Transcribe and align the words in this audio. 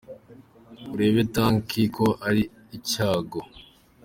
Urebe 0.93 1.21
tanki 1.35 1.81
ko 1.95 2.05
ari 2.27 2.43
icyago 2.77 3.39